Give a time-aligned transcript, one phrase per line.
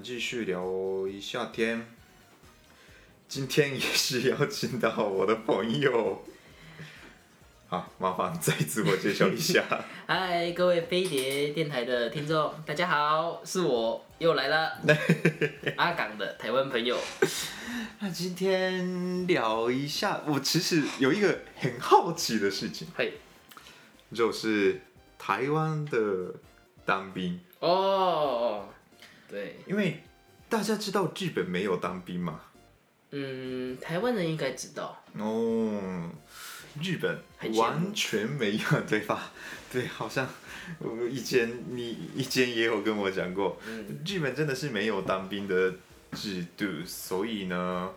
[0.00, 0.10] 秀。
[0.10, 1.86] 继续聊一下天，
[3.28, 6.24] 今天也是邀请到我的朋友，
[7.68, 9.64] 好，麻烦再自我介绍一下。
[10.08, 14.78] 嗨，各位飞碟电台的听众，大家好，是我又来了，
[15.76, 16.98] 阿港的台湾朋友。
[18.00, 23.12] 那今天聊一下，我其实有一个很好奇的事情，嘿，
[24.14, 24.80] 就是
[25.18, 26.34] 台湾的
[26.84, 28.64] 当兵哦。
[29.30, 30.02] 对，因为
[30.48, 32.40] 大家知道日本没有当兵嘛，
[33.12, 36.10] 嗯，台湾人应该知道哦，
[36.82, 37.22] 日本
[37.54, 39.30] 完全没有，对吧？
[39.72, 40.28] 对，好像
[40.80, 45.74] 我以前你以前也有跟我讲过，嗯，日本真的是没有当兵的
[46.12, 47.92] 制度，所以呢，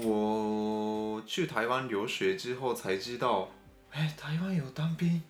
[0.00, 3.52] 我去台湾留学之后才知道，
[3.90, 5.22] 哎，台湾有当兵，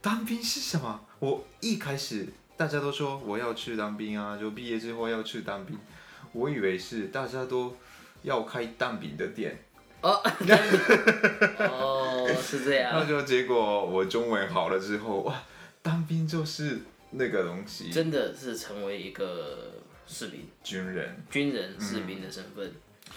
[0.00, 1.06] 当兵是什么？
[1.18, 2.28] 我一开始。
[2.60, 5.78] 大家都说我要去当兵啊，就毕业之后要去当兵。
[6.32, 7.74] 我以为是大家都
[8.20, 9.58] 要开当兵的店。
[10.02, 10.20] 哦，
[11.58, 12.92] 哦，是这样。
[12.92, 15.42] 那就结果我中文好了之后，哇，
[15.80, 16.80] 当兵就是
[17.12, 17.90] 那个东西。
[17.90, 19.72] 真的是成为一个
[20.06, 22.66] 士兵、军人、军人、士兵的身份。
[22.66, 23.12] 嗯。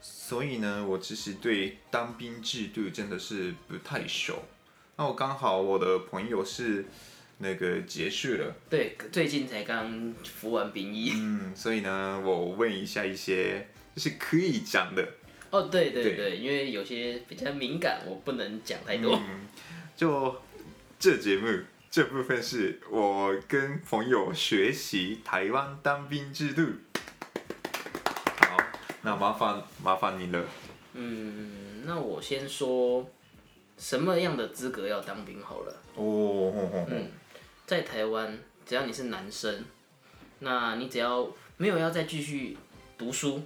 [0.00, 4.44] 所以呢，我其实对当兵制度真的是不太熟。
[4.96, 6.86] 那我刚好我的朋友是。
[7.40, 11.12] 那个结束了，对，最近才刚服完兵役。
[11.14, 15.08] 嗯，所以呢，我问一下一些就是可以讲的。
[15.50, 19.14] 哦，对对对，对，因为有些比较敏感，我不能讲太多。
[19.14, 19.46] 嗯，
[19.96, 20.36] 就
[20.98, 21.46] 这节目
[21.88, 26.62] 这部分是我跟朋友学习台湾当兵制度。
[28.40, 28.56] 好，
[29.02, 30.44] 那麻烦麻烦你了。
[30.94, 33.08] 嗯，那我先说
[33.78, 35.82] 什么样的资格要当兵好了。
[35.94, 37.08] 哦，嗯。
[37.68, 39.62] 在台湾，只要你是男生，
[40.38, 42.56] 那你只要没有要再继续
[42.96, 43.42] 读书，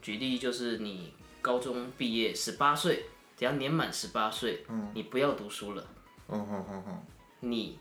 [0.00, 3.04] 举例就是你高中毕业十八岁，
[3.36, 4.64] 只要年满十八岁，
[4.94, 5.86] 你不要读书了，
[7.40, 7.78] 你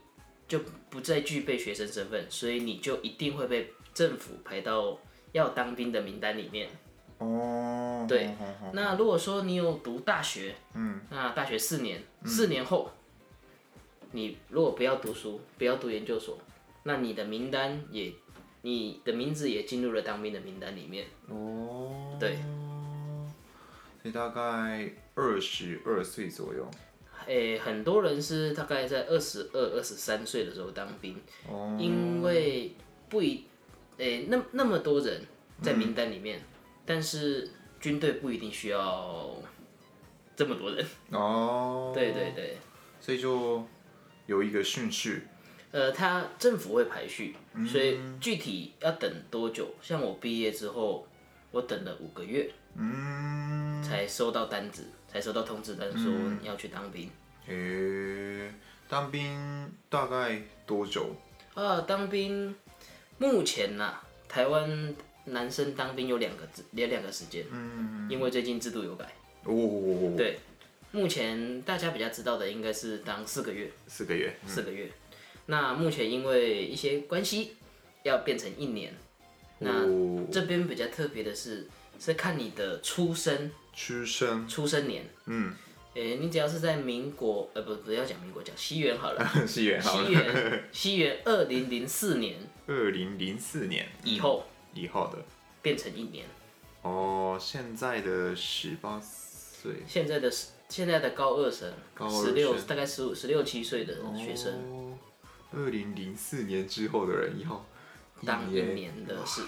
[0.50, 5.00] 就不再具备学生身份，所以你就一定会被政府排到
[5.32, 6.68] 要当兵的名单里面。
[7.20, 8.36] 哦，对，
[8.74, 12.92] 那如果说你有读大学，嗯，那大学四年，四年后。
[14.16, 16.38] 你如果不要读书，不要读研究所，
[16.84, 18.14] 那你的名单也，
[18.62, 21.06] 你的名字也进入了当兵的名单里面。
[21.28, 22.38] 哦，对，
[24.04, 26.66] 你大概二十二岁左右。
[27.28, 32.74] 诶、欸，很多人是大概在二十二、二十三岁的时候当兵，哦，因为
[33.10, 33.44] 不一，
[33.98, 35.22] 诶、欸，那那么多人
[35.62, 36.44] 在名单里面，嗯，
[36.86, 37.50] 但是
[37.82, 39.36] 军队不一定需要
[40.38, 40.86] 这么多人。
[41.12, 42.58] 哦，对对对，
[43.02, 43.62] 所以就。
[44.26, 45.24] 有一个顺序，
[45.72, 47.36] 呃，他政府会排序，
[47.68, 49.76] 所以具体要等多久？
[49.82, 51.08] 像我毕业之后，
[51.52, 57.10] 我等了五个月，嗯，才收到单子，才收到通知单说要去当兵。
[57.48, 58.54] 诶、欸，
[58.90, 61.16] 当兵大概多久？
[61.54, 62.56] 啊，当兵
[63.18, 69.06] 目前呐、啊，台湾男生当兵有两个有两个时间，嗯，因为最近制度有改，
[69.44, 70.40] 哦，对。
[70.96, 74.90] 目前大家比较知道的应该是当四个月，四个月，嗯、四个月。
[75.48, 77.58] 那目前因为一些关系，
[78.04, 78.94] 要变成一年。
[79.60, 79.86] 那
[80.32, 81.68] 这边比较特别的是，
[82.00, 85.04] 是看你的出生，出生，出生年。
[85.26, 85.54] 嗯，
[85.96, 89.30] 诶、欸，你只要是在民国，呃，不，不要讲民国，讲西元好了。
[89.46, 90.08] 西元好了。
[90.08, 92.38] 西元，西元二零零四年。
[92.68, 95.22] 二零零四年以后，以后的
[95.62, 96.26] 变成一年。
[96.84, 99.74] 哦，现在的十八岁。
[99.86, 100.55] 现在的十。
[100.68, 101.72] 现在的高二生，
[102.10, 104.98] 十六大概十五、十六七岁的学生，
[105.54, 107.66] 二零零四年之后的人要
[108.26, 109.42] 当一年的是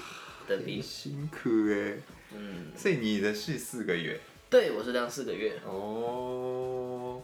[0.47, 1.97] 的兵，辛苦哎，
[2.33, 4.17] 嗯，所以你的是四个月，
[4.49, 7.21] 对，我是当四个月，哦，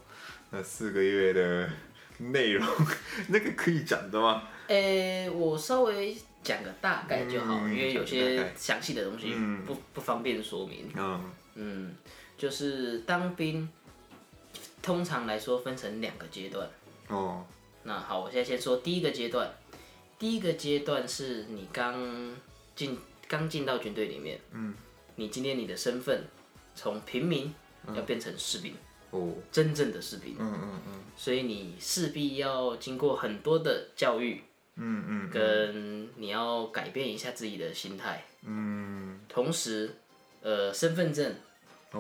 [0.50, 1.70] 那四个月的
[2.18, 2.68] 内容，
[3.30, 4.44] 那个可以讲的吗？
[4.68, 9.28] 诶、欸，我稍微讲个大概就好，嗯、因为有些详细的东西
[9.66, 11.96] 不、嗯、不方便说明，嗯，嗯，
[12.38, 13.70] 就是当兵。
[14.84, 16.70] 通常来说分成两个阶段。
[17.08, 17.44] 哦，
[17.82, 19.52] 那好，我现在先说第一个阶段。
[20.20, 22.36] 第一个阶段是你刚
[22.76, 22.98] 进
[23.28, 24.74] 刚进到军队里面，嗯，
[25.16, 26.24] 你今天你的身份
[26.76, 27.54] 从平民
[27.94, 28.74] 要变成士兵，
[29.10, 34.42] 哦，真正的士兵，嗯嗯嗯，所以你势必要经过很多的教育，
[34.76, 39.94] 嗯嗯，跟你要改变一下自己的心态，嗯，同时，
[40.42, 41.36] 呃，身份证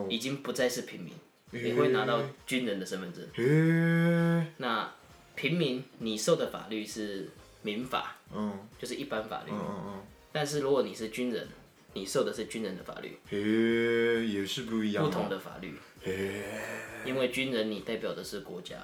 [0.08, 1.14] 已经不再是平民，
[1.54, 4.92] 你会拿到军人的身份证，诶，那
[5.36, 7.30] 平民你受的法律是
[7.62, 11.48] 民法，嗯，就是一般法律，嗯嗯但是如果你是军人，
[11.94, 16.44] 你受的是军人的法律，诶，也是不一样，不同的法律，诶，
[17.06, 18.78] 因为军人你代表的是国家，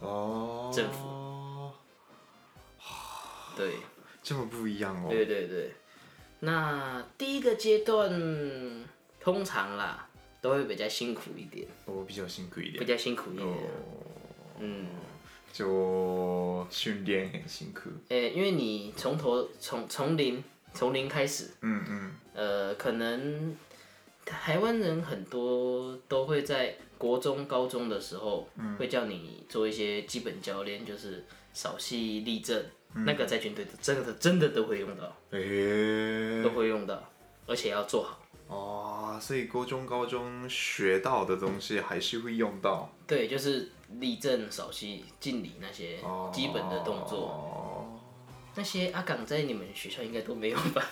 [0.00, 1.72] 哦，政府，
[3.54, 3.74] 对，
[4.22, 5.74] 这么不一样哦，对对对，
[6.40, 8.10] 那第一个阶段
[9.20, 10.08] 通常啦
[10.44, 13.56] 都会比较辛苦一点，我比较辛苦一点，比较辛苦一点，哦，
[14.58, 14.88] 嗯，
[15.50, 20.44] 就训练很辛苦，诶，因为你从头从从零
[20.74, 23.56] 从零开始，嗯嗯，呃，可能
[24.26, 28.46] 台湾人很多都会在国中、高中的时候，
[28.78, 31.24] 会叫你做一些基本教练，就是
[31.54, 32.62] 扫隙、立正，
[32.92, 37.02] 那个在军队的真的真的都会用到，诶，都会用到，
[37.46, 38.20] 而且要做好。
[38.46, 45.98] 哦，所以高中、高中学到的东西还是会用到，对，就是立正、稍息、敬礼那些
[46.32, 47.18] 基本的动作。
[47.18, 48.00] 哦，
[48.54, 50.84] 那些阿港在你们学校应该都没有吧？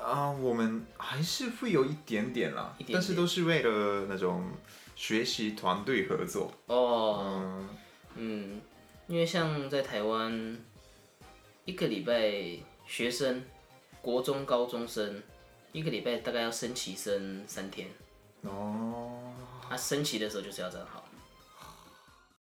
[0.00, 4.44] 啊，我们还是会有一点点啦，但是都是为了那种
[4.94, 6.52] 学习团队合作。
[6.66, 7.68] 哦，嗯，
[8.16, 8.60] 嗯，
[9.08, 10.56] 因为像在台湾，
[11.64, 12.32] 一个礼拜
[12.86, 13.42] 学生，
[14.00, 15.22] 国中高中生，
[15.76, 17.86] 一个礼拜大概要升旗升三天。
[18.40, 19.34] 哦，
[19.68, 21.05] 他升旗的时候就是要站好，